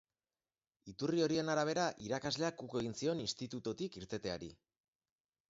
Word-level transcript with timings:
Iturri 0.93 1.21
horien 1.25 1.51
arabera, 1.55 1.83
irakasleak 2.07 2.65
uko 2.69 2.81
egin 2.85 2.97
zion 3.03 3.23
institututik 3.27 4.01
irteteari. 4.03 4.53